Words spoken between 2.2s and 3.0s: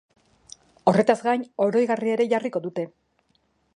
jarriko dute.